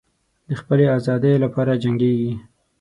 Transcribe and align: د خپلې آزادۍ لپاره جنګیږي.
د 0.47 0.49
خپلې 0.59 0.85
آزادۍ 0.97 1.35
لپاره 1.43 1.79
جنګیږي. 1.83 2.33